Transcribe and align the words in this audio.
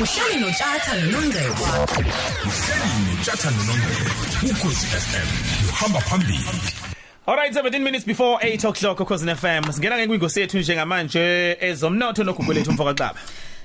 uhleli 0.00 0.40
notshatha 0.40 0.94
nonongcebo 1.00 1.64
uhleli 2.48 2.90
notshathana 3.08 3.56
nongcebo 3.56 4.50
ukhosi 4.50 4.86
FM 4.86 5.28
uhamba 5.68 6.00
phambili 6.00 6.38
Alright 7.26 7.54
17 7.54 7.78
minutes 7.78 8.06
before 8.06 8.38
8 8.42 8.68
o'clock 8.68 9.00
ukhosi 9.00 9.34
FM 9.34 9.72
singena 9.72 9.98
ngekwingosi 9.98 10.40
yethu 10.40 10.58
njengamanje 10.58 11.56
ezomnotho 11.60 12.24
nogugu 12.24 12.52
lethu 12.52 12.72
mfoka 12.72 12.94
xaba 12.94 13.20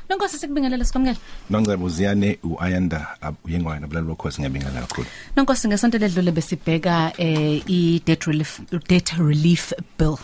Nonkosi 0.10 0.38
sikubingelela 0.38 0.86
sikwamukela. 0.86 1.18
Nongcebo 1.50 1.86
uziyane 1.86 2.40
uayanda 2.44 3.08
uyengwane 3.46 3.86
abulali 3.86 4.08
bokhosi 4.08 4.42
ngiyabingelela 4.42 4.82
kakhulu. 4.82 5.08
Nonkosi 5.36 5.68
ngesonto 5.68 5.98
ledlule 5.98 6.32
besibheka 6.32 7.14
eh 7.18 7.62
i 7.68 8.02
debt 8.06 8.24
relief 8.24 8.60
debt 8.88 9.14
relief 9.18 9.74
bill. 10.00 10.18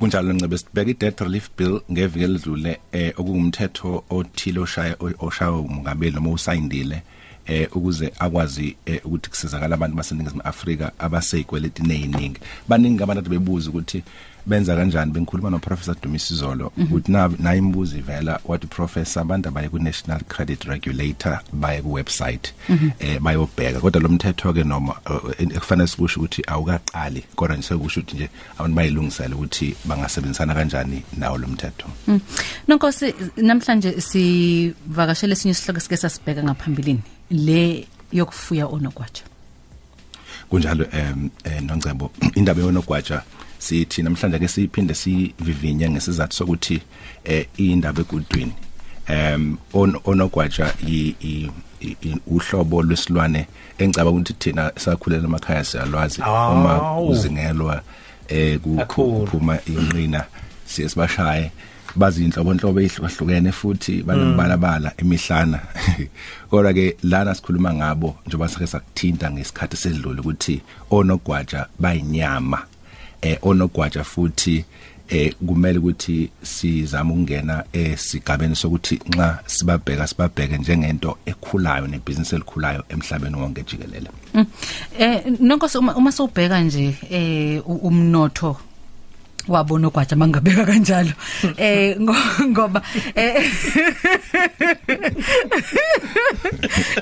Kunjalo 0.00 0.32
Ncebe 0.32 0.58
sibheka 0.58 0.90
i-debt 0.90 1.20
relief 1.20 1.50
bill 1.56 1.80
ngeviki 1.92 2.24
elidlule 2.24 2.80
eh 2.92 3.12
okungumthetho 3.16 4.04
othile 4.10 4.60
oshaya 4.60 4.96
oshaya 5.18 5.52
umongameli 5.52 6.14
noma 6.14 6.30
usayindile 6.30 7.02
eh 7.46 7.68
ukuze 7.76 8.12
akwazi 8.18 8.76
eh, 8.86 9.00
ukuthi 9.04 9.30
kusizakala 9.30 9.74
abantu 9.74 9.96
baseningizimu 9.96 10.42
Afrika 10.42 10.92
abaseyikweleti 10.98 11.82
neyiningi 11.82 12.40
baningi 12.68 13.02
abantu 13.02 13.30
bebuza 13.30 13.70
ukuthi 13.70 14.02
benza 14.46 14.76
kanjani 14.76 15.12
bengikhuluma 15.12 15.50
no 15.50 15.58
professor 15.58 15.96
Dumisi 16.02 16.34
Zolo 16.34 16.72
ukuthi 16.76 17.12
na 17.12 17.30
na 17.38 17.54
imbuzi 17.54 17.98
ivela 17.98 18.40
wathi 18.44 18.66
professor 18.66 19.22
abantu 19.22 19.48
abaye 19.48 19.68
ku 19.68 19.78
National 19.78 20.20
Credit 20.28 20.64
Regulator 20.64 21.40
baye 21.52 21.82
ku 21.82 21.92
website 21.92 22.52
eh 22.98 23.18
bayobheka 23.20 23.80
kodwa 23.80 24.02
lo 24.02 24.08
mthetho 24.08 24.52
ke 24.52 24.64
noma 24.64 24.94
eh, 25.38 25.46
ekufanele 25.56 25.88
sikusho 25.88 26.20
ukuthi 26.20 26.42
awukaqali 26.46 27.24
kodwa 27.36 27.56
nje 27.56 27.68
sekusho 27.68 28.00
ukuthi 28.00 28.16
nje 28.16 28.30
abantu 28.58 28.76
bayilungisela 28.76 29.36
ukuthi 29.36 29.76
bangasebenzisana 29.84 30.54
kanjani 30.54 31.02
nawo 31.18 31.38
lo 31.38 31.48
mthetho 31.48 31.88
Mm. 32.06 32.20
Nonkosi 32.68 33.14
namhlanje 33.36 34.00
sivakashele 34.00 35.32
esinye 35.32 35.52
isihloko 35.52 35.80
sike 35.80 35.96
sasibheka 35.96 36.42
ngaphambilini 36.42 37.02
le 37.30 37.86
yokufuya 38.12 38.66
onogwaja. 38.66 39.22
kunjalo 40.50 40.84
em 40.92 41.30
eh, 41.44 41.62
noNcebo 41.62 42.10
indaba 42.38 42.60
yonogwaja 42.62 43.22
sithi 43.60 44.02
namhlanje 44.02 44.38
ke 44.38 44.48
siphinde 44.48 44.94
sivivinye 44.94 45.90
ngesizathu 45.90 46.34
sokuthi 46.36 46.80
eh 47.24 47.46
indaba 47.56 48.00
egudwini 48.00 48.52
em 49.06 49.56
on 49.72 49.96
onogwaja 50.04 50.74
uhlobo 52.26 52.82
lwesilwane 52.82 53.46
engicaba 53.78 54.10
ukuthi 54.10 54.32
thina 54.32 54.72
sakhulela 54.76 55.24
emakhaya 55.24 55.64
siyalwazi 55.64 56.20
uma 56.20 57.00
uzingelwa 57.00 57.82
eh 58.28 58.58
kuphuma 58.60 59.58
inqina 59.66 60.24
siye 60.66 60.88
sibashaye 60.88 61.50
bazi 61.96 62.24
inhlobo 62.24 62.80
ehlukahlukene 62.80 63.52
futhi 63.52 64.02
banembalabala 64.02 64.92
emihlana. 64.96 65.60
Kodwa 66.50 66.72
ke 66.72 66.96
lana 67.02 67.34
sikhuluma 67.34 67.74
ngabo 67.74 68.16
njengoba 68.26 68.48
sake 68.48 68.66
sakuthinta 68.66 69.30
ngesikhathi 69.30 69.76
sedlule 69.76 70.20
ukuthi 70.20 70.62
onogwaja 70.90 71.66
bayinyama 71.78 72.62
eh 73.22 73.38
onogwaja 73.42 74.04
futhi 74.04 74.64
eh 75.08 75.34
kumele 75.46 75.78
ukuthi 75.78 76.30
sizame 76.42 77.12
ukungena 77.12 77.64
esigabeni 77.72 78.56
sokuthi 78.56 79.00
nxa 79.08 79.38
sibabheka 79.46 80.06
sibabheke 80.06 80.58
njengento 80.58 81.18
ekhulayo 81.26 81.86
nebhizinisi 81.86 82.34
elikhulayo 82.34 82.84
emhlabeni 82.88 83.36
wonke 83.36 83.62
jikelele 83.62 84.10
Mm. 84.34 84.46
Eh 84.98 85.22
nonkosi 85.40 85.78
uma, 85.78 86.12
sowubheka 86.12 86.60
nje 86.60 86.94
eh 87.10 87.62
umnotho 87.66 88.56
wabona 89.50 89.88
ogwaja 89.88 90.16
mangabeka 90.16 90.64
kanjalo. 90.66 91.12
Eh 91.58 91.96
ngo- 92.00 92.46
ngoba 92.50 92.80
eh 93.14 93.44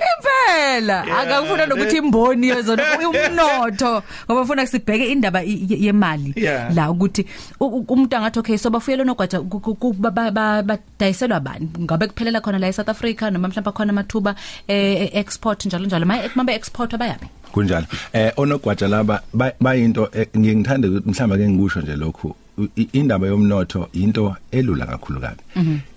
impela. 0.09 0.99
Akufuna 1.19 1.67
nokuthi 1.67 1.97
imboni 1.97 2.49
yezona 2.49 2.83
umnotho. 3.09 4.03
Ngoba 4.27 4.41
ufuna 4.41 4.67
sibheke 4.67 5.07
indaba 5.13 5.43
i- 5.45 5.53
i- 5.69 5.85
yemali. 5.87 6.33
Yeah. 6.37 6.75
la 6.75 6.91
ukuthi 6.91 7.27
u- 7.61 7.67
u- 7.67 7.85
umuntu 7.89 8.17
angathi 8.17 8.39
okay 8.39 8.57
so 8.59 8.71
bafuyela 8.71 9.05
nogwaja 9.05 9.41
ku- 9.41 9.61
ku- 9.61 9.75
ku- 9.75 9.93
ba- 9.93 10.11
ba- 10.11 10.31
ba- 10.31 10.63
badayiselwa 10.63 11.41
bani? 11.41 11.69
Ngabe 11.81 12.07
kuphelela 12.07 12.41
khona 12.41 12.59
la 12.59 12.69
eSouth 12.69 12.89
Africa 12.89 13.31
noma 13.31 13.49
mhlawumbe 13.49 13.73
khona 13.73 13.91
amathuba 13.93 14.35
eh 14.69 15.11
export 15.13 15.67
njalo 15.67 15.87
njalo. 15.87 16.07
Maye 16.07 16.31
mabe 16.35 16.55
export 16.55 16.95
abayabe 16.95 17.27
kunjalo. 17.53 17.87
Eh 18.13 18.33
onogwaja 18.37 18.89
laba 18.89 19.23
ba- 19.35 19.53
bayinto 19.61 20.09
eh, 20.13 20.27
ngiye 20.39 20.57
ngithande 20.57 20.89
ukuthi 20.89 21.11
mhlawumbe 21.11 21.37
ke 21.39 21.49
ngikusho 21.49 21.81
nje 21.81 21.97
lokhu. 21.97 22.35
U- 22.59 22.69
i- 22.77 22.89
indaba 22.93 23.27
yomnotho 23.27 23.89
into 23.93 24.37
elula 24.51 24.87
kakhulu 24.87 25.21
kabi. 25.21 25.43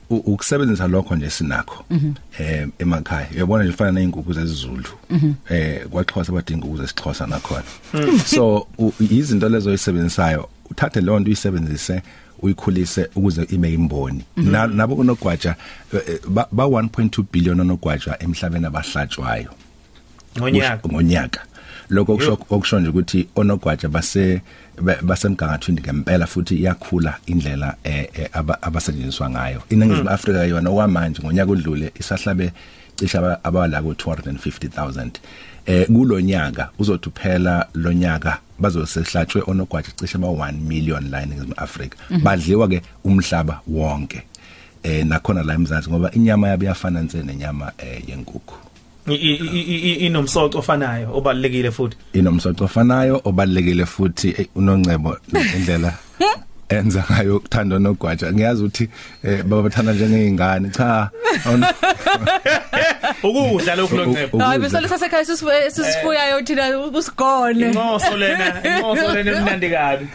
U- 0.09 0.15
ukusebenzisa 0.33 0.87
lokho 0.87 1.15
nje 1.15 1.29
sinakho 1.29 1.85
eh 2.39 2.67
emakhaya. 2.79 3.27
Uyabona 3.35 3.63
nje 3.63 3.73
fana 3.73 3.91
nezinkukhu 3.91 4.33
zezizulu 4.33 4.83
eh 5.49 5.87
kwaXhosa 5.89 6.31
badinga 6.31 6.65
ukuze 6.65 6.87
sixhosa 6.87 7.27
nakhona. 7.27 7.63
So 8.25 8.67
u- 8.77 8.93
izinto 8.99 9.49
lezo 9.49 9.69
oyisebenzisayo. 9.69 10.49
Uthathe 10.71 11.01
leyo 11.01 11.19
nto 11.19 11.27
uyisebenzise 11.27 12.01
uyikhulise 12.41 13.09
ukuze 13.15 13.43
ibe 13.49 13.73
imboni. 13.73 14.23
Na- 14.37 14.67
nabo 14.67 14.95
kunogwaja 14.95 15.55
eh, 15.93 16.01
eh, 16.07 16.19
ba 16.27 16.47
ba 16.51 16.63
1.2 16.63 17.23
billion 17.31 17.59
onogwaja 17.59 18.17
emhlabeni 18.19 18.65
abahlatshwayo. 18.65 19.49
Ngonyaka. 20.37 20.89
Ngonyaka. 20.89 21.39
Lokho 21.89 22.15
kusho 22.17 22.33
okusho 22.49 22.79
nje 22.79 22.89
ukuthi 22.89 23.27
onogwaja 23.35 23.89
base 23.89 24.41
ba- 24.81 24.97
basemgangathweni 25.01 25.81
ngempela 25.81 26.27
futhi 26.27 26.55
iyakhula 26.55 27.17
indlela 27.25 27.75
eh, 27.83 28.07
eh, 28.13 28.29
aba- 28.33 28.61
abasetshenziswa 28.61 29.29
ngayo. 29.29 29.61
Iningizimu 29.69 30.09
Afrika 30.09 30.43
yona 30.45 30.69
okwamanje 30.69 31.21
ngonyaka 31.21 31.51
odlule 31.51 31.91
isahlabe 31.99 32.51
cisha 32.95 33.19
aba- 33.19 33.43
abala 33.43 33.81
ku 33.81 33.91
250000 33.93 35.09
eh 35.65 35.85
kulonyaka 35.87 36.69
uzothi 36.79 37.09
phela 37.09 37.67
lonyaka 37.73 38.37
bazosehlatshwe 38.59 39.43
onogwaja 39.47 39.89
cishe 39.99 40.17
ba 40.17 40.27
1 40.27 40.51
million 40.53 41.09
la 41.11 41.21
eningizimu 41.23 41.53
Afrika. 41.57 41.97
Badliwa 42.23 42.67
ke 42.67 42.81
umhlaba 43.03 43.61
wonke. 43.67 44.23
Eh 44.83 45.05
nakhona 45.05 45.43
la 45.43 45.53
emzansi 45.53 45.89
ngoba 45.89 46.11
inyama 46.11 46.47
yabo 46.49 46.63
iyafana 46.63 47.01
nse 47.01 47.23
nenyama 47.23 47.71
eh, 47.77 48.09
yenkukhu. 48.09 48.55
Inomsoco 49.07 50.57
ofanayo 50.59 51.15
obalekile 51.17 51.71
futhi. 51.71 51.97
Inomsoco 52.13 52.63
ofanayo 52.65 53.21
obalekile 53.25 53.85
futhi. 53.85 54.29
Eh, 54.37 54.47
unoncebo 54.55 55.17
indlela 55.55 55.93
enza 56.69 57.03
ngayo 57.11 57.37
ukuthanda 57.37 57.79
nogwaja. 57.79 58.31
Ngiyazi 58.33 58.63
ukuthi 58.63 58.89
eh, 59.23 59.43
baba 59.43 59.61
bathanda 59.63 59.93
njengeingane 59.93 60.69
cha 60.69 61.09
awun- 61.45 61.73
ukudla 63.23 63.75
lokhu 63.75 63.95
loncepo 63.97 64.27
Ukudla. 64.27 64.45
hayi 64.47 64.59
besole 64.59 64.87
sasekhaya 64.87 65.25
sisifuyayo 65.71 66.41
thina 66.41 66.79
usigone 66.79 67.67
inqoso 67.67 68.17
lena 68.17 68.77
inqoso 68.77 69.13
lena 69.13 69.31
emnandi 69.37 69.69
kabi. 69.69 70.07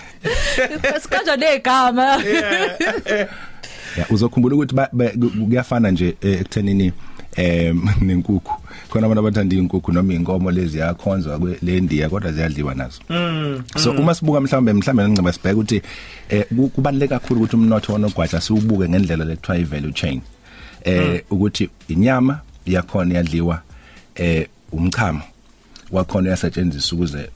Sikanja 1.02 1.36
negama. 1.36 2.22
Ya, 3.98 4.06
uzokhumbula 4.10 4.56
ukuthi 4.56 4.74
ba- 4.74 4.88
ba- 4.92 5.08
ku- 5.10 5.46
kuyafana 5.46 5.90
nje 5.90 6.16
eh, 6.22 6.40
ekuthenini 6.40 6.92
em 7.36 7.82
nenkukhu. 8.00 8.52
Khona 8.90 9.06
abantu 9.06 9.20
abathanda 9.20 9.56
inkukhu 9.56 9.92
noma 9.92 10.14
inkomo 10.14 10.50
lezi 10.50 10.78
yakhonzwa 10.78 11.38
kwelendiya 11.38 12.08
kodwa 12.08 12.32
ziyadliwa 12.32 12.74
nazo. 12.74 13.00
So 13.78 13.90
uma 13.92 14.14
sibuka 14.14 14.40
mhlambe 14.40 14.72
mhlambe 14.72 15.08
ngiceba 15.08 15.32
sibheke 15.32 15.54
ukuthi 15.54 15.82
eh 16.28 16.44
ku- 16.56 16.68
kubaluleke 16.68 17.14
kakhulu 17.14 17.40
ukuthi 17.40 17.56
umnotho 17.56 17.92
wonogwaja 17.92 18.40
siwubuke 18.40 18.88
ngendlela 18.88 19.24
lekuthiwa 19.24 19.58
i-value 19.58 19.92
chain. 19.92 20.20
Eh 20.84 21.22
ukuthi 21.30 21.68
inyama 21.88 22.40
yakhona 22.66 23.14
iyadliwa 23.14 23.60
eh 24.14 24.46
umchamo 24.72 25.22
wakhona 25.92 26.28
uyasetshenziswa 26.28 26.96
ukuze 26.98 27.30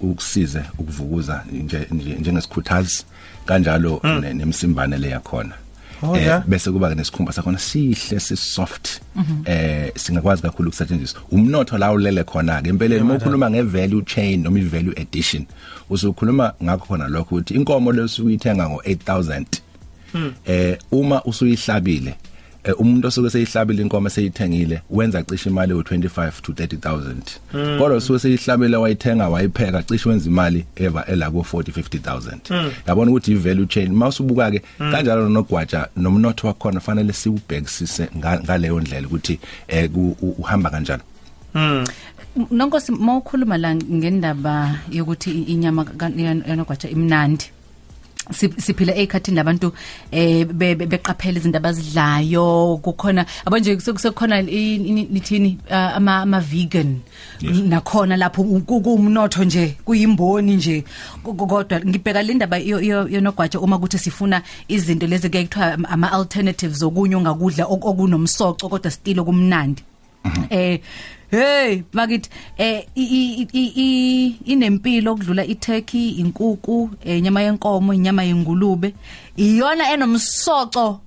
ukusize 0.00 0.60
ukuvukuza 0.78 1.44
nje 1.52 1.78
nje- 1.92 2.20
njengesikhuthazi 2.20 3.04
kanjalo 3.46 4.00
ne- 4.20 4.34
nemsimbane 4.34 4.98
le 4.98 5.08
yakhona. 5.08 5.54
Oh, 6.06 6.16
yeah. 6.16 6.42
bese 6.46 6.70
kuba 6.70 6.94
nesikhumba 6.94 7.32
sakhona 7.32 7.58
sihle 7.58 8.20
si 8.20 8.36
soft 8.36 9.00
eh 9.44 9.92
singakwazi 9.96 10.42
kakhulu 10.42 10.68
ukusetshenziswa. 10.68 11.20
Umnotho 11.30 11.78
la 11.78 11.92
ulele 11.92 12.24
khona 12.24 12.62
ke 12.62 12.68
empeleni 12.68 13.02
uma 13.02 13.14
ukhuluma 13.14 13.50
ngevalue 13.50 14.04
chain 14.04 14.42
noma 14.42 14.58
ivalue 14.58 14.94
addition 15.00 15.46
usukhuluma 15.90 16.52
ngakho 16.62 16.86
khona 16.86 17.08
lokho 17.08 17.34
ukuthi 17.34 17.54
inkomo 17.54 17.92
lesuyithenga 17.92 18.68
ngo 18.68 18.82
8000 18.86 19.44
eh 20.46 20.78
uma 20.92 21.24
usuyihlabile 21.24 22.10
eh, 22.10 22.16
umuntu 22.78 23.08
osuke 23.08 23.30
seyihlabile 23.30 23.82
inkomo 23.82 24.08
seyithengile 24.08 24.80
wenza 24.90 25.22
cishe 25.22 25.50
imali 25.50 25.72
yo25 25.72 26.30
to 26.42 26.52
30000 26.52 27.78
kodwa 27.78 27.96
usuke 27.96 28.18
seyihlabile 28.18 28.76
wayithenga 28.76 29.28
wayipheka 29.28 29.82
cishe 29.82 30.08
wenza 30.08 30.30
imali 30.30 30.64
eva 30.76 31.04
ela 31.06 31.30
ku 31.30 31.38
40 31.52 31.62
50000 31.62 32.70
yabona 32.86 33.10
ukuthi 33.10 33.32
i 33.32 33.34
value 33.34 33.66
chain 33.66 33.92
mawusubuka 33.92 34.50
ke 34.50 34.62
kanjalo 34.78 35.28
nogwaja 35.28 35.88
nomnotho 35.96 36.46
wakhona 36.46 36.80
fanele 36.80 37.12
siubhekisise 37.12 38.08
nga- 38.18 38.40
ngaleyo 38.40 38.80
ndlela 38.80 39.06
ukuthi 39.06 39.38
eh 39.68 39.90
ku- 39.90 40.16
u- 40.22 40.34
uhamba 40.38 40.70
kanjani. 40.70 41.02
Nonkosi 42.50 42.92
mawukhuluma 42.92 43.58
la 43.58 43.74
ngendaba 43.74 44.78
yokuthi 44.90 45.30
i- 45.30 45.42
inyama 45.42 45.84
ka- 45.84 46.10
yanogwaja 46.48 46.88
imnandi. 46.90 47.44
si- 47.44 47.50
siphila 48.32 48.94
ekhathini 48.94 49.36
labantu 49.36 49.72
eh 50.12 50.44
be- 50.44 50.74
be- 50.74 50.86
beqaphela 50.86 51.38
izinto 51.38 51.58
abazidlayo. 51.58 52.78
Kukhona 52.82 53.26
abo 53.46 53.58
nje 53.58 53.76
kuse- 53.76 53.92
kusekhona 53.92 54.40
i- 54.40 54.74
i- 54.76 55.08
nithini 55.10 55.58
ah, 55.70 55.94
ama 55.94 56.18
ama 56.22 56.40
vegan. 56.40 57.00
Nakhona 57.42 58.16
lapho 58.16 58.42
ku- 58.44 58.80
kuumnotho 58.80 59.44
nje 59.44 59.76
kuyimboni 59.84 60.56
nje. 60.56 60.84
Ko- 61.22 61.34
ko- 61.34 61.46
kodwa 61.46 61.80
ngibheka 61.80 62.22
le 62.22 62.34
ndaba 62.34 62.56
yo- 62.58 62.80
yo- 62.80 63.08
yonogwaja 63.08 63.60
uma 63.60 63.78
kuthi 63.78 63.98
sifuna 63.98 64.42
izinto 64.68 65.06
lezi 65.06 65.28
ke 65.30 65.44
kuthiwa 65.44 65.78
ama 65.88 66.12
alternatives 66.12 66.82
okunye 66.82 67.16
ongakudla 67.16 67.64
ok- 67.66 67.88
okunomsoco 67.88 68.68
kodwa 68.68 68.90
still 68.90 69.20
okumnandi 69.20 69.82
eh 70.50 70.80
hey 71.30 71.82
bakithi 71.92 72.30
eh 72.58 72.84
i- 72.94 73.02
i- 73.02 73.48
i- 73.52 73.72
i- 73.76 74.36
inempilo 74.44 75.12
okudlula 75.12 75.44
iturkey 75.44 76.08
inkukhu 76.08 76.90
eh, 77.04 77.18
inyama 77.18 77.42
yenkomo 77.42 77.94
inyama 77.94 78.22
yengulube. 78.24 78.94
Iyona 79.36 79.92
enomsoco 79.92 81.00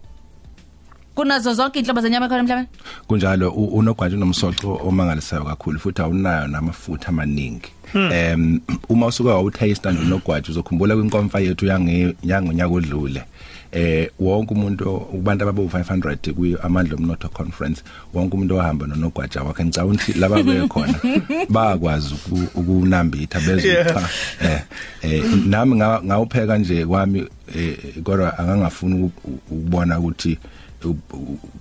kunazo 1.15 1.53
zonke 1.53 1.79
inhlobo 1.79 2.01
zenyama 2.01 2.25
ekhona 2.25 2.39
emhlabeni? 2.41 2.67
Kunjalo 3.07 3.49
u- 3.51 3.65
unogwaja 3.77 4.15
unomsoco 4.17 4.79
omangalisayo 4.85 5.43
kakhulu 5.43 5.79
futhi 5.79 6.01
awunayo 6.01 6.47
namafutha 6.47 7.07
amaningi. 7.07 7.69
Em 7.93 8.59
uma 8.89 9.05
usuka 9.07 9.29
wawutaste 9.29 9.91
nje 9.91 10.01
unogwaja 10.01 10.49
uzokhumbula 10.49 10.95
kwinkomfa 10.95 11.39
yethu 11.39 11.65
yange 11.65 12.15
yangonyaka 12.23 12.73
odlule 12.73 13.23
eh 13.71 14.09
wonke 14.19 14.53
umuntu 14.53 14.99
kubantu 14.99 15.43
ababu 15.43 15.65
500 15.67 16.33
kuyi 16.33 16.57
amandla 16.63 16.95
omnotho 16.95 17.29
conference 17.29 17.83
wonke 18.13 18.35
umuntu 18.35 18.55
ohamba 18.55 18.87
nonogwaja 18.87 19.41
wakhe 19.43 19.63
ngicabanga 19.65 19.93
ukuthi 20.03 20.19
laba 20.19 20.43
bekhona 20.43 20.93
bakwazi 21.49 22.13
uku- 22.13 22.59
ukunambitha 22.59 23.39
bezopha 23.39 24.09
eh 24.41 24.61
eh 25.01 25.23
nami 25.45 25.75
nga- 25.75 26.01
ngawupheka 26.03 26.57
nje 26.57 26.85
kwami 26.85 27.27
eh, 27.55 27.77
kodwa 28.03 28.37
angangafuni 28.37 29.03
uku- 29.03 29.39
ukubona 29.51 29.99
ukuthi 29.99 30.37
u- 30.37 30.37
u- 30.37 30.39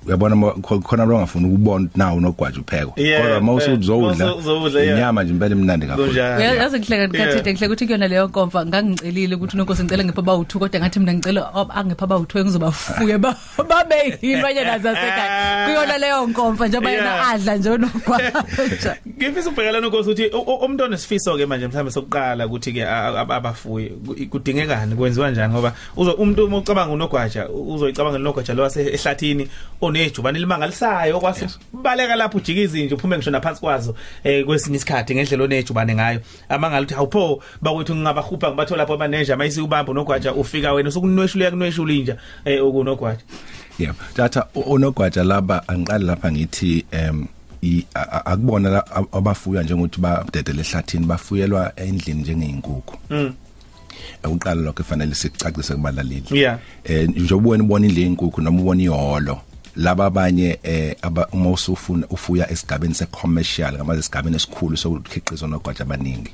uyabona 0.06 0.36
ma- 0.36 0.50
kho- 0.60 0.80
khona 0.82 1.04
lo 1.04 1.18
ngafuna 1.18 1.48
ukubona 1.48 1.84
ukuthi 1.86 1.98
nawo 1.98 2.16
unogwaja 2.16 2.60
upheko 2.60 2.92
Yeah, 2.96 3.22
kodwa 3.22 3.36
eh, 3.36 3.42
mawusuzowudla 3.42 4.26
mawusuzowudla, 4.26 4.80
yeah. 4.80 4.96
inyama 4.98 5.22
nje 5.24 5.32
impela 5.32 5.54
imnandi 5.56 5.86
kakhulu 5.86 6.06
Kunjalo. 6.06 6.40
yazi 6.44 6.78
ngihleka 6.78 6.96
Yeah. 6.96 7.08
ngikhathide 7.10 7.52
ngihleka 7.52 7.66
ukuthi 7.72 7.86
kuyona 7.86 8.08
leyo 8.08 8.26
nkomfa 8.28 8.66
ngangicelile 8.66 9.34
ukuthi 9.34 9.56
nonkosi 9.56 9.82
ngicela 9.84 10.04
ngipha 10.04 10.22
bawu2 10.22 10.58
kodwa 10.58 10.80
ngathi 10.80 10.98
mina 11.00 11.14
ngicela 11.14 11.40
ob- 11.54 11.72
angipha 11.74 12.06
bawu2 12.06 12.38
engizobafuye 12.40 13.18
ba- 13.18 13.36
babe 13.68 14.18
yimanyana 14.22 14.78
zasekhaya 14.78 15.66
kuyona 15.66 15.98
leyo 15.98 16.26
nkomfa 16.26 16.68
njengoba 16.68 16.90
yena 16.90 17.06
Yeah. 17.14 17.30
adla 17.30 17.56
nje 17.56 17.70
onogwaja 17.70 18.44
ngifisa 19.18 19.50
ubhekela 19.50 19.80
nokho 19.80 20.00
ukuthi 20.00 20.26
u- 20.26 20.38
u- 20.40 20.64
umuntu 20.64 20.84
onesifiso 20.84 21.36
ke 21.36 21.46
manje 21.46 21.66
mhlawumbe 21.68 21.90
sokuqala 21.92 22.46
ukuthi 22.46 22.72
ke 22.72 22.84
a- 22.84 23.08
a- 23.08 23.34
abafuye 23.36 23.88
ku- 23.88 24.14
kudingekani 24.30 24.94
kwenziwa 24.94 25.30
njani 25.30 25.52
ngoba 25.54 25.72
uzo 25.96 26.12
umuntu 26.12 26.46
uma 26.46 26.58
ucabanga 26.58 26.92
unogwaja 26.92 27.48
u- 27.48 27.74
uzoyicabanga 27.74 28.16
unogwaja 28.18 28.54
lo 28.54 28.62
wase 28.62 28.96
ehlathini 29.10 29.48
onejubane 29.80 30.38
limangalisayo 30.38 31.20
kwase 31.20 31.46
baleka 31.72 32.16
lapho 32.16 32.38
ujika 32.38 32.60
izinje 32.60 32.94
uphume 32.94 33.16
ngisho 33.16 33.30
naphansi 33.30 33.60
kwazo 33.60 33.94
eh 34.24 34.44
kwesinye 34.44 34.76
isikhathi 34.76 35.14
ngendlela 35.14 35.44
onejubane 35.44 35.94
ngayo. 35.94 36.20
Amangali 36.48 36.84
ukuthi 36.86 36.94
awupho 36.94 37.42
bakwethu 37.62 37.94
ngingabahupha 37.94 38.48
ngibathola 38.48 38.78
lapho 38.82 38.94
abaneja 38.94 39.36
mayisi 39.36 39.60
ubamba 39.60 39.92
unogwaja 39.92 40.32
ufika 40.34 40.72
wena 40.72 40.88
usukunweshula 40.88 41.50
kunweshula 41.50 41.92
inja 41.94 42.16
eh 42.44 42.66
ukunogwaja 42.66 43.20
yebo 43.78 43.94
tata 44.16 44.46
u- 44.54 44.60
unogwaja 44.60 45.24
laba 45.24 45.68
angiqali 45.68 46.04
lapha 46.04 46.32
ngithi 46.32 46.84
em 46.90 47.26
i- 47.62 47.84
a- 47.94 48.00
a- 48.12 48.26
akubona 48.26 48.70
la- 48.70 48.86
ab- 48.96 49.16
abafuya 49.16 49.62
njengokuthi 49.62 50.00
badedele 50.00 50.60
ehlathini 50.62 51.06
bafuyelwa 51.06 51.72
endlini 51.76 52.20
njengeinkukhu 52.20 52.96
Mm. 53.10 53.34
Ukuqala 54.24 54.60
lokho 54.62 54.82
kufanele 54.82 55.14
sicacise 55.14 55.74
kubalaleli 55.74 56.22
Yeah. 56.30 56.58
eh 56.84 57.08
njengoba 57.08 57.48
wena 57.50 57.64
ubona 57.64 57.86
indle 57.86 58.02
yenkukhu 58.02 58.40
noma 58.40 58.60
ubona 58.60 58.82
ihholo 58.82 59.40
laba 59.76 60.06
abanye 60.06 60.58
eh 60.62 60.94
uma 61.32 61.50
usufuna 61.50 62.06
ufuya 62.10 62.50
esigabeni 62.50 62.94
secommercial 62.94 63.74
ngamaze 63.74 64.00
esigabeni 64.00 64.36
esikhulu 64.36 64.76
sokukhiqiza 64.76 65.46
nogwaja 65.46 65.80
abaningi. 65.84 66.30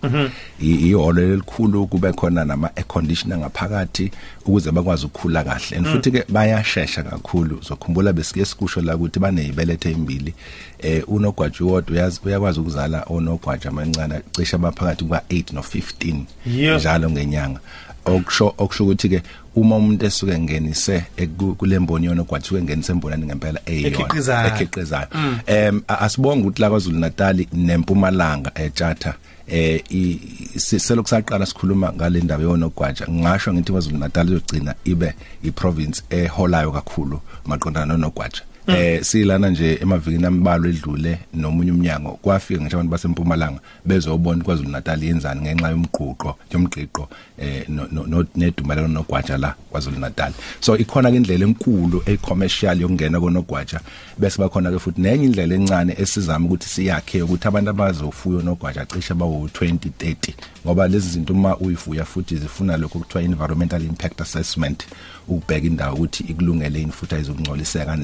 I- 0.61 0.89
ihholo 0.89 1.23
elikhulu 1.23 1.87
kube 1.87 2.13
khona 2.13 2.45
nama 2.45 2.71
air 2.77 2.87
conditioner 2.87 3.39
ngaphakathi 3.39 4.11
ukuze 4.47 4.71
bakwazi 4.71 5.07
ukukhula 5.07 5.45
kahle. 5.45 5.77
And 5.77 5.87
futhi 5.87 6.11
ke 6.11 6.25
bayashesha 6.29 7.03
kakhulu. 7.03 7.57
Uzokhumbula 7.59 8.13
besike 8.13 8.45
sikusho 8.45 8.81
la 8.81 8.97
ukuthi 8.97 9.19
banezibelethe 9.21 9.91
ezimbili 9.91 10.35
eh 10.79 11.03
unogwaja 11.09 11.65
wodwa 11.65 12.13
uyakwazi 12.25 12.61
ukuzala 12.61 13.05
onogwaja 13.09 13.69
amancane 13.71 14.21
cishe 14.33 14.57
abaphakathi 14.57 15.05
kwa 15.05 15.19
8 15.19 15.53
no 15.55 15.61
15 15.61 16.25
Yeah. 16.47 16.77
njalo 16.81 17.11
ngenyanga. 17.11 17.61
Okusho 18.05 18.55
okusho 18.59 18.85
ukuthi 18.85 19.09
ke 19.09 19.23
uma 19.55 19.77
umuntu 19.77 20.07
esuke 20.07 20.39
ngenise 20.39 21.05
eku- 21.17 21.55
kule 21.55 21.79
mboni 21.79 22.07
yona 22.07 22.25
kwathi 22.25 22.57
engenise 22.57 22.93
embonani 22.93 23.27
ngempela 23.27 23.61
eyona. 23.67 23.89
Ekhiqizayo. 23.89 24.49
ekhiqizayo. 24.49 25.07
Em 25.47 25.83
a- 25.89 25.99
asibonga 25.99 26.41
ukuthi 26.43 26.61
la 26.63 26.69
KwaZulu 26.71 26.99
Natal 26.99 27.47
nempumalanga 27.53 28.51
eChatha 28.55 29.15
eh 29.49 29.83
i- 29.91 30.21
si- 30.57 30.81
selokhu 30.81 31.09
saqala 31.09 31.47
sikhuluma 31.47 31.93
ngale 31.93 32.21
ndaba 32.21 32.43
yona 32.43 32.67
ogwaja 32.67 33.07
ngisho 33.11 33.53
ngithi 33.55 33.73
KwaZulu 33.73 33.99
Natal 33.99 34.29
izogcina 34.29 34.75
ibe 34.85 35.15
iprovince 35.43 36.03
eholayo 36.11 36.73
kakhulu 36.73 37.21
maqondana 37.47 37.87
nonogwaja. 37.87 38.43
Eh 38.67 39.05
silana 39.05 39.51
nje 39.51 39.79
emavikini 39.83 40.27
ambalwa 40.27 40.69
edlule 40.69 41.19
nomunye 41.35 41.73
umnyango. 41.73 42.19
Kwafika 42.23 42.61
ngisho 42.61 42.77
abantu 42.77 42.91
basempumalanga 42.91 43.61
bezobona 43.85 44.45
kwaZulu 44.45 44.71
Natal 44.71 45.05
yenzani 45.05 45.41
ngenxa 45.41 45.71
yomgquqo 45.71 46.37
yomgqiqo 46.53 47.09
eh 47.39 47.65
no- 47.69 47.89
no- 47.93 48.07
no- 48.07 48.27
nedumalelo 48.37 48.89
nogwaja 48.89 49.39
la 49.39 49.55
kwaZulu 49.71 49.99
Natal 49.99 50.33
so 50.61 50.77
ikhona 50.77 51.11
ke 51.11 51.17
indlela 51.17 51.45
enkulu 51.45 52.03
ecommercial 52.07 52.81
yokungena 52.81 53.21
konogwaja 53.21 53.81
bese 54.19 54.39
bakhona 54.39 54.71
ke 54.71 54.79
futhi 54.79 55.01
nenye 55.01 55.25
indlela 55.25 55.55
encane 55.55 55.97
esizama 55.99 56.47
ukuthi 56.47 56.69
siyakhe 56.69 57.23
ukuthi 57.23 57.49
abantu 57.49 57.71
abazofuya 57.71 58.43
nogwaja 58.43 58.87
cishe 58.87 59.15
bawo 59.15 59.47
2030 59.47 60.35
ngoba 60.67 60.89
lezi 60.89 61.09
zinto 61.09 61.33
uma 61.33 61.57
uyifuya 61.57 62.05
futhi 62.05 62.37
zifuna 62.37 62.77
lokho 62.77 62.99
kuthiwa 62.99 63.25
environmental 63.25 63.83
impact 63.83 64.21
assessment 64.21 64.87
ukubheka 65.29 65.67
indawo 65.67 65.95
ukuthi 65.95 66.25
ikulungele 66.25 66.79
yini 66.79 66.93
futhi 66.93 67.15
ayizokungcoliseka 67.15 67.99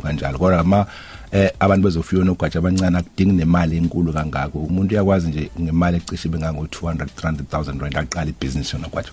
kanjalo 0.00 0.38
kanjalo. 0.38 0.38
Kodwa 0.38 0.58
ama 0.60 0.86
eh 1.32 1.50
abantu 1.60 1.84
bezofuya 1.88 2.24
nogwaja 2.24 2.58
abancane 2.58 2.98
akudingi 2.98 3.32
nemali 3.32 3.76
enkulu 3.76 4.12
kangako. 4.12 4.58
Umuntu 4.58 4.94
uyakwazi 4.94 5.28
nje 5.28 5.50
ngemali 5.60 5.96
ecishe 5.96 6.28
bengango 6.28 6.64
200 6.64 7.06
300000 7.22 7.80
rand 7.80 7.96
aqala 7.96 8.30
ibhizinisi 8.30 8.76
yonogwaja 8.76 9.10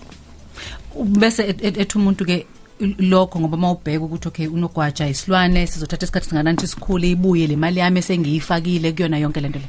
bese 1.04 1.42
et- 1.42 1.62
et- 1.64 1.78
ethi 1.78 1.98
umuntu 1.98 2.24
ke 2.24 2.46
lokho 2.98 3.40
ngoba 3.40 3.56
mawubheka 3.56 4.04
ukuthi 4.04 4.28
okay 4.28 4.46
unogwaja 4.46 5.08
isilwane 5.08 5.66
sizothatha 5.66 6.04
isikhathi 6.04 6.28
singanani 6.28 6.66
sikhule 6.66 7.10
ibuye 7.10 7.46
le 7.46 7.56
mali 7.56 7.80
yami 7.80 7.98
esengiyifakile 7.98 8.92
kuyona 8.92 9.18
yonke 9.18 9.40
lento 9.40 9.58
le. 9.58 9.64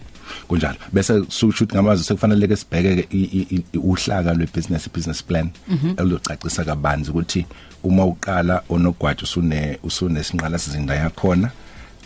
Kunjalo. 0.48 0.78
Bese 0.94 1.24
sukushuthi 1.30 1.76
ngamazi 1.76 2.04
sekufanele 2.04 2.48
ke 2.48 2.56
sibheke 2.56 2.96
ke 2.96 3.78
uhlaka 3.78 4.34
lwebusiness 4.34 4.90
business 4.94 5.24
plan 5.24 5.50
elocacisa 5.98 6.64
kabanzi 6.64 7.12
ukuthi 7.12 7.46
uma 7.84 8.06
uqala 8.06 8.64
onogwaja 8.70 9.24
usune 9.24 9.80
usune 9.84 10.24
sinqala 10.24 10.60
sizinda 10.60 10.96
yakhona 10.96 11.52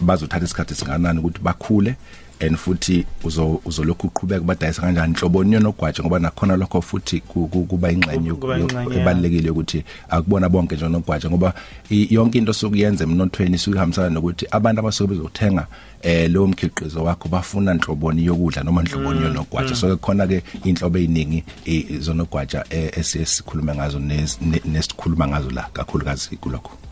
bazothatha 0.02 0.46
isikhathi 0.46 0.76
singanani 0.76 1.20
ukuthi 1.20 1.40
bakhule 1.42 1.96
and 2.40 2.56
futhi 2.58 3.06
uzo 3.24 3.62
uzolokhu 3.66 4.08
uqhubeka 4.08 4.42
badayisa 4.44 4.82
kanjani 4.82 5.14
inhloboni 5.14 5.54
yonogwaja 5.54 6.04
ngoba 6.04 6.20
nakhona 6.20 6.56
lokho 6.58 6.82
futhi 6.82 7.20
ku- 7.20 7.48
ku- 7.48 7.64
kuba 7.64 7.92
ingxenye 7.92 8.34
Kuba 8.34 8.60
ingxenye, 8.60 8.84
yoku- 8.84 8.94
yeah. 8.94 9.02
ebalekile 9.02 9.50
ukuthi 9.50 9.84
akubona 10.10 10.50
bonke 10.50 10.76
nje 10.76 10.86
onogwaja 10.86 11.30
ngoba 11.30 11.54
i- 11.90 12.08
yonke 12.14 12.38
into 12.38 12.54
sokuyenza 12.54 13.04
emnothweni 13.04 13.58
sikuhambisana 13.58 14.10
nokuthi 14.10 14.46
abantu 14.52 14.80
abasuke 14.80 15.10
bezothenga 15.14 15.68
eh 16.02 16.32
lowo 16.32 16.48
mkhiqizo 16.48 17.04
wakho 17.04 17.30
bafuna 17.30 17.72
inhloboni 17.74 18.26
yokudla 18.26 18.64
noma 18.64 18.82
inhloboni 18.82 19.22
yonogwaja 19.22 19.76
so 19.76 19.98
khona 19.98 20.28
ke 20.28 20.44
inhlobo 20.64 20.98
eziningi 20.98 21.44
i- 21.66 21.98
zonogwaja 22.00 22.66
eh, 22.70 22.92
esisikhuluma 22.98 23.76
ngazo 23.76 24.00
nes- 24.00 24.38
ne- 24.42 24.62
nesikhuluma 24.66 25.28
ngazo 25.28 25.50
la 25.50 25.70
kakhulukazi 25.74 26.36
kulokho 26.38 26.72
Mm. 26.72 26.85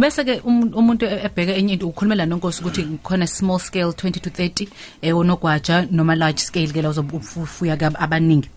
Bese 0.00 0.24
ke 0.24 0.40
umu- 0.44 0.72
umuntu 0.76 1.06
e- 1.06 1.20
ebheka 1.24 1.52
enye 1.56 1.72
into 1.72 1.88
ukhulumela 1.88 2.26
nonkosi 2.26 2.60
ukuthi 2.62 2.82
khona 3.02 3.26
small 3.26 3.58
scale 3.58 3.90
20 3.92 4.20
to 4.20 4.30
30 4.30 4.68
eh 5.02 5.16
onogwaja 5.16 5.86
noma 5.90 6.14
large 6.14 6.38
scale 6.42 6.72
ke 6.72 6.82
la 6.82 6.88
uzobufuya 6.90 7.78
abaningi. 8.00 8.48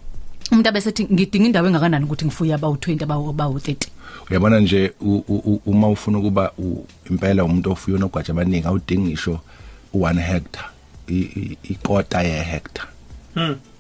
Umuntu 0.52 0.70
abesethi 0.70 1.04
ngidinga 1.12 1.46
indawo 1.46 1.68
engakanani 1.68 2.06
ukuthi 2.06 2.26
ngifuye 2.26 2.54
abawu 2.54 2.76
20 2.76 3.04
abawu 3.04 3.30
abawu 3.30 3.58
30 3.60 3.88
uyabona 4.30 4.60
nje 4.60 4.94
u- 5.02 5.24
u- 5.28 5.44
u- 5.46 5.62
uma 5.66 5.90
ufuna 5.90 6.18
ukuba 6.20 6.52
u- 6.58 6.86
impela 7.10 7.44
umuntu 7.44 7.72
ofuya 7.72 7.98
onogwaja 7.98 8.32
abaningi 8.32 8.68
awudingi 8.68 9.08
ngisho 9.12 9.40
u1 9.94 10.20
hectare 10.20 10.68
i- 11.08 11.30
i- 11.40 11.58
ikota 11.64 12.22
ye 12.24 12.44
hectare 12.44 12.88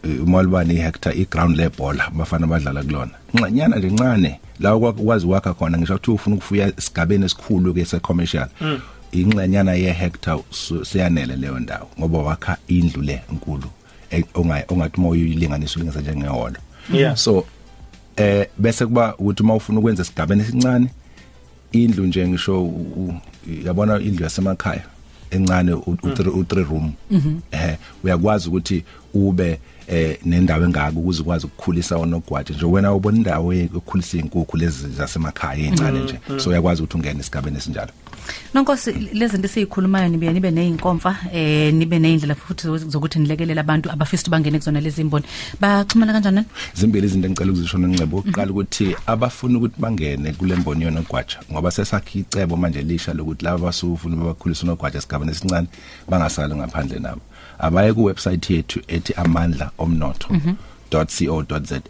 Hmm. 0.07 0.23
uma 0.23 0.41
libani 0.43 0.73
ihectare 0.73 1.15
iground 1.21 1.57
lebhola 1.57 2.09
bafana 2.15 2.45
abadlala 2.45 2.83
kulona 2.83 3.11
incanyana 3.33 3.75
nje 3.75 3.87
incane 3.87 4.39
la 4.59 4.75
ukwazi 4.75 5.25
wakha 5.27 5.53
khona 5.53 5.77
ngisho 5.77 5.95
ukuthi 5.95 6.11
ufuna 6.11 6.35
ukufuya 6.35 6.71
isigabeni 6.77 7.25
esikhulu 7.25 7.73
ke 7.73 7.85
secommercial 7.85 8.47
ingxenyana 9.11 9.73
ye 9.73 9.93
hectare 9.93 10.43
su- 10.51 10.85
siyanele 10.85 11.35
leyo 11.35 11.59
ndawo 11.59 11.87
ngoba 11.99 12.17
wakha 12.19 12.57
indlu 12.67 13.01
le 13.01 13.21
enkulu 13.31 13.69
e- 14.11 14.23
onga- 14.33 14.65
ongathi 14.67 15.01
moyo 15.01 15.21
uyilinganisa 15.21 15.75
ulingisa 15.79 16.01
njengeholo 16.01 16.55
Yeah. 16.93 17.15
so 17.17 17.45
eh 18.15 18.47
bese 18.57 18.85
kuba 18.85 19.15
ukuthi 19.17 19.43
uma 19.43 19.55
ufuna 19.55 19.79
ukwenza 19.79 20.03
isigabeni 20.03 20.41
esincane 20.41 20.87
indlu 21.71 22.05
nje 22.05 22.27
ngisho 22.27 22.63
u- 22.63 22.69
u- 22.95 23.13
yabona 23.65 23.99
indlu 23.99 24.23
yasemakhaya 24.23 24.83
encane 25.31 25.73
u 25.73 25.97
3 26.03 26.63
room. 26.69 26.93
Eh 27.51 27.77
uyakwazi 28.03 28.47
ukuthi 28.49 28.83
ube 29.13 29.59
eh 29.87 30.17
nendawo 30.25 30.63
engaka 30.63 30.99
ukuze 30.99 31.21
ukwazi 31.21 31.45
ukukhulisa 31.45 31.97
onogwaje 31.97 32.53
nje. 32.53 32.65
Wena 32.65 32.93
ubona 32.93 33.17
indawo 33.17 33.53
yokukhulisa 33.53 34.17
inkukhu 34.17 34.57
lezi 34.57 34.87
zasemakhaya 34.89 35.59
ezincane 35.59 35.99
nje. 35.99 36.19
So 36.37 36.49
uyakwazi 36.49 36.81
ukuthi 36.81 36.97
ungene 36.97 37.19
esigabeni 37.19 37.57
esinjalo. 37.57 37.91
Nonkosi 38.53 38.91
lezi 38.91 39.31
zinto 39.35 39.47
siyikhulumayo 39.47 40.09
nibe 40.09 40.33
nibe 40.33 40.51
nezinkomfa 40.51 41.17
eh 41.33 41.73
nibe 41.73 41.99
nezindlela 41.99 42.35
futhi 42.35 42.67
zokuthi- 42.67 42.89
zokuthi 42.89 43.19
nilekelela 43.19 43.61
abantu 43.61 43.91
abafisa 43.91 44.21
ukuthi 44.21 44.31
bangene 44.31 44.59
kuzona 44.59 44.81
lezi 44.81 45.01
imboni 45.01 45.25
baxhumana 45.59 46.13
kanjani? 46.13 46.35
Nani? 46.35 46.47
zimbili 46.73 47.07
izinto 47.07 47.27
engicela 47.27 47.51
ukuzisho 47.51 47.77
nengcebo 47.77 48.17
oqala 48.17 48.51
ukuthi 48.51 48.95
abafuna 49.07 49.57
ukuthi 49.57 49.81
bangene 49.81 50.33
kule 50.33 50.55
mboni 50.55 50.83
yona 50.83 51.01
gwaja 51.01 51.39
ngoba 51.51 51.71
sesakhi 51.71 52.19
icebo 52.19 52.57
manje 52.57 52.81
lisha 52.81 53.13
lokuthi 53.13 53.45
laba 53.45 53.57
basufuna 53.57 54.15
bakhulisa 54.15 54.63
unogwaja 54.63 54.97
esigabeni 54.97 55.31
esincane 55.31 55.67
bangasali 56.09 56.55
ngaphandle 56.55 56.99
nabo. 56.99 57.21
Abaye 57.59 57.93
ku 57.93 58.03
website 58.03 58.49
yethu 58.49 58.79
ethi 58.87 59.13
amandla 59.13 59.71
omnotho 59.77 60.29
.co.za 60.89 61.81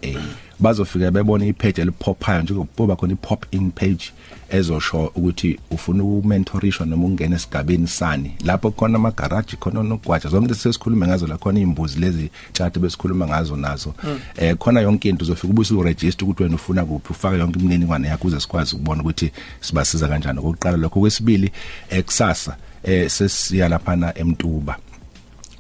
bazofika 0.59 1.11
bebone 1.11 1.47
ipage 1.47 1.81
elipophayo 1.81 2.41
njengokuba 2.41 2.95
khona 2.95 3.13
ipop 3.13 3.45
in 3.51 3.71
page 3.71 4.11
ezosho 4.49 5.11
ukuthi 5.15 5.59
ufuna 5.71 6.03
ukumentorishwa 6.03 6.85
noma 6.85 7.05
ungena 7.05 7.35
esigabeni 7.35 7.87
sani. 7.87 8.31
Lapho 8.45 8.71
khona 8.71 8.95
ama 8.95 9.11
garage 9.11 9.55
khona 9.59 9.83
nogwaja 9.83 10.29
zonke 10.29 10.47
lezi 10.47 10.59
sesikhuluma 10.61 11.07
ngazo 11.07 11.27
la 11.27 11.37
khona 11.37 11.59
imbuzi 11.59 11.99
lezi 11.99 12.29
chart 12.53 12.79
besikhuluma 12.79 13.27
ngazo 13.27 13.55
nazo. 13.55 13.93
Eh 14.37 14.55
khona 14.57 14.81
yonke 14.81 15.09
into 15.09 15.25
uzofika 15.25 15.47
ubuse 15.47 15.73
uregister 15.73 16.25
ukuthi 16.25 16.43
wena 16.43 16.55
ufuna 16.55 16.85
kuphi 16.85 17.11
ufaka 17.11 17.37
yonke 17.37 17.59
imininingwane 17.59 18.07
yakho 18.07 18.27
uze 18.27 18.39
sikwazi 18.39 18.75
ukubona 18.75 19.01
ukuthi 19.01 19.31
sibasiza 19.61 20.07
kanjani. 20.07 20.39
Okokuqala 20.39 20.77
lokho 20.77 20.99
kwesibili 20.99 21.51
eksasa 21.89 22.55
eh 22.83 23.09
sesiya 23.09 23.69
laphana 23.69 24.17
emtuba. 24.17 24.77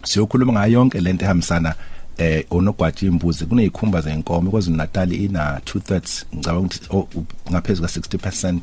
Siyokhuluma 0.03 0.53
ngayo 0.53 0.73
yonke 0.73 0.99
lento 0.99 1.25
ehambisana 1.25 1.75
eh 2.17 2.45
onogwaji 2.49 3.05
imbuzi 3.05 3.45
kuneyikhumba 3.45 4.01
zeenkomo 4.01 4.51
kwazulu 4.51 4.77
Natal 4.77 5.13
ina 5.13 5.59
2/3 5.65 6.25
ngicabanga 6.35 6.59
ukuthi 6.65 6.79
oh, 6.89 7.07
u- 7.15 7.25
ngaphezulu 7.51 7.87
ka 7.87 7.99
60% 7.99 8.59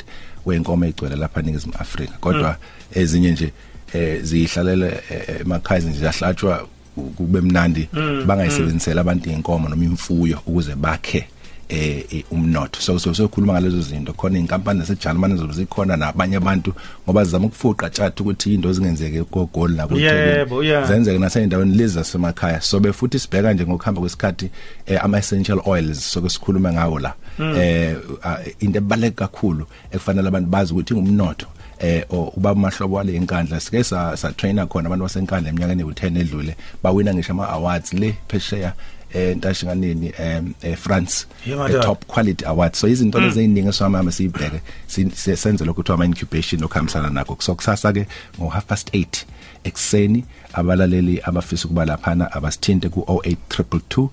weenkomo 0.46 0.84
egcwele 0.84 1.16
lapha 1.16 1.40
eNingizimu 1.40 1.74
Afrika. 1.78 2.12
Kodwa 2.20 2.56
ezinye 2.94 3.30
nje 3.32 3.52
eh 3.94 4.22
zihlalela 4.22 4.86
eh, 4.86 5.40
emakhaya 5.40 5.80
nje 5.80 5.98
ziyahlatshwa 5.98 6.68
kube 7.16 7.40
mnandi. 7.40 7.88
Bangayisebenzisela 8.26 9.00
abantu 9.00 9.30
inkomo 9.30 9.68
noma 9.68 9.84
imfuyo 9.84 10.38
ukuze 10.46 10.74
bakhe. 10.74 11.26
Eh 11.68 12.04
eh, 12.12 12.24
umnotho. 12.30 12.80
So 12.80 12.98
so 12.98 13.14
sokhuluma 13.14 13.52
ngalezo 13.52 13.80
zinto. 13.82 14.12
Khona 14.12 14.38
inkampani 14.38 14.80
zaseJalimane 14.80 15.36
zobe 15.36 15.52
zikhona 15.52 15.96
nabanye 15.96 16.36
abantu 16.36 16.74
ngoba 17.06 17.24
zizama 17.24 17.46
ukufuqa 17.46 17.90
tshati 17.90 18.22
ukuthi 18.22 18.54
into 18.54 18.72
zingenzeke 18.72 19.24
kogoli 19.24 19.74
la 19.76 19.86
Yebo, 19.92 20.64
yeah. 20.64 20.88
zenzeke 20.88 21.18
naseyindaweni 21.18 21.76
lezi 21.76 21.94
zasemakhaya. 21.94 22.60
So 22.60 22.80
befuthi 22.80 23.18
sibheka 23.18 23.52
nje 23.52 23.66
ngokuhamba 23.66 24.00
kwesikhathi 24.00 24.50
eh, 24.86 25.04
ama 25.04 25.18
essential 25.18 25.60
oils 25.66 26.12
so 26.12 26.28
sikhuluma 26.28 26.72
ngawo 26.72 26.98
la. 26.98 27.14
Eh 27.40 27.96
uh, 28.24 28.62
into 28.62 28.78
ebaleka 28.78 29.26
kakhulu 29.28 29.66
ekufanele 29.92 30.28
abantu 30.28 30.48
bazi 30.50 30.72
ukuthi 30.72 30.94
ngumnotho 30.94 31.46
eh 31.78 32.04
o- 32.10 32.32
ubaba 32.36 32.60
mahlobo 32.60 32.96
wale 32.96 33.16
inkandla 33.16 33.60
sike 33.60 33.84
sa, 33.84 34.16
sa 34.16 34.32
trainer 34.32 34.66
khona 34.68 34.86
abantu 34.86 35.04
basenkandla 35.04 35.50
eminyakeni 35.50 35.82
ewu10 35.82 36.18
edlule 36.20 36.56
bawina 36.82 37.14
ngisho 37.14 37.32
ama 37.32 37.48
awards 37.48 37.92
le 37.92 38.14
phesheya 38.28 38.72
eh 39.14 39.36
ntashinganeni 39.36 40.12
em 40.18 40.54
eh, 40.62 40.76
France 40.76 41.26
Yeah, 41.46 41.58
eh, 41.60 41.62
madam. 41.62 41.82
top 41.82 42.04
quality 42.06 42.44
awards. 42.44 42.78
So 42.80 42.88
izinto 42.88 43.20
lezi 43.20 43.40
eziningi 43.40 43.68
esihamba 43.68 44.12
siyibheke 44.12 44.60
si- 44.86 45.10
si- 45.10 45.36
senze 45.36 45.64
lokho 45.64 45.74
kuthiwa 45.82 45.94
ama 45.94 46.04
incubation 46.06 46.64
okuhambisana 46.64 47.10
nakho. 47.10 47.36
So 47.40 47.54
kusasa 47.54 47.92
ke 47.92 48.06
ngo 48.38 48.48
half 48.48 48.64
past 48.66 48.90
8 48.94 49.24
ekseni 49.64 50.24
abalaleli 50.52 51.20
abafisa 51.24 51.68
kuba 51.68 51.84
laphana 51.84 52.32
abasithinte 52.32 52.88
ku 52.88 53.00
08222 53.00 54.08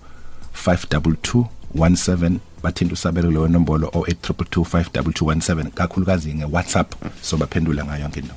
522 0.65 1.45
17 1.75 2.37
bathinta 2.63 2.93
usabelo 2.93 3.31
leyo 3.31 3.47
nombolo 3.47 3.87
08222 3.87 4.63
522 4.63 5.69
kakhulukazi 5.71 6.33
nge 6.33 6.45
WhatsApp. 6.45 6.93
So 7.21 7.37
baphendula 7.37 7.85
ngayo 7.85 8.01
yonke 8.01 8.19
into. 8.19 8.33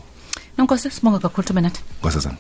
Nonkosi 0.58 0.90
sibonga 0.90 1.18
kakhulu 1.18 1.46
Thuba 1.46 1.60
nathi. 1.60 1.80
kwasazana 2.00 2.36